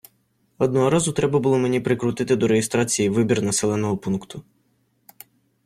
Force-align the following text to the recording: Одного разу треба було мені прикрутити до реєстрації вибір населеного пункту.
Одного 0.57 0.89
разу 0.89 1.11
треба 1.11 1.39
було 1.39 1.57
мені 1.57 1.79
прикрутити 1.79 2.35
до 2.35 2.47
реєстрації 2.47 3.09
вибір 3.09 3.41
населеного 3.41 3.97
пункту. 3.97 4.43